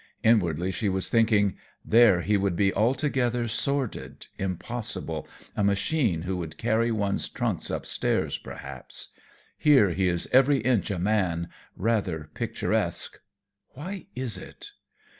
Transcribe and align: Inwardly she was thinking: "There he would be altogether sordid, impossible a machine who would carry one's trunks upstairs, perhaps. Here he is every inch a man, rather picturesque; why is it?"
Inwardly 0.23 0.71
she 0.71 0.89
was 0.89 1.11
thinking: 1.11 1.57
"There 1.85 2.21
he 2.21 2.35
would 2.35 2.55
be 2.55 2.73
altogether 2.73 3.47
sordid, 3.47 4.29
impossible 4.39 5.27
a 5.55 5.63
machine 5.63 6.23
who 6.23 6.37
would 6.37 6.57
carry 6.57 6.89
one's 6.89 7.29
trunks 7.29 7.69
upstairs, 7.69 8.39
perhaps. 8.39 9.09
Here 9.59 9.91
he 9.91 10.07
is 10.07 10.27
every 10.33 10.57
inch 10.61 10.89
a 10.89 10.97
man, 10.97 11.49
rather 11.77 12.31
picturesque; 12.33 13.19
why 13.73 14.07
is 14.15 14.39
it?" 14.39 14.71